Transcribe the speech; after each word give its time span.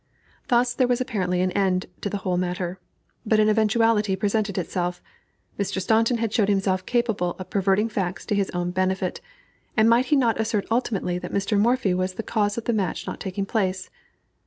Thus 0.47 0.73
there 0.73 0.87
was 0.87 0.99
apparently 0.99 1.41
an 1.41 1.51
end 1.51 1.85
to 2.01 2.09
the 2.09 2.17
whole 2.25 2.35
matter. 2.35 2.79
But 3.23 3.39
an 3.39 3.49
eventuality 3.49 4.15
presented 4.15 4.57
itself: 4.57 4.99
Mr. 5.59 5.79
Staunton 5.79 6.17
had 6.17 6.33
shown 6.33 6.47
himself 6.47 6.87
capable 6.87 7.35
of 7.37 7.51
perverting 7.51 7.87
facts 7.87 8.25
to 8.25 8.35
his 8.35 8.49
own 8.49 8.71
benefit, 8.71 9.21
and 9.77 9.87
might 9.87 10.05
he 10.07 10.15
not 10.15 10.41
assert 10.41 10.65
ultimately 10.71 11.19
that 11.19 11.31
Mr. 11.31 11.55
Morphy 11.55 11.93
was 11.93 12.15
the 12.15 12.23
cause 12.23 12.57
of 12.57 12.63
the 12.65 12.73
match 12.73 13.05
not 13.05 13.19
taking 13.19 13.45
place? 13.45 13.91